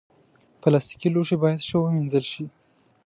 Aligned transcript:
پلاستيکي 0.61 1.09
لوښي 1.13 1.37
باید 1.43 1.61
ښه 1.67 1.75
ومینځل 1.79 2.25
شي. 2.31 2.45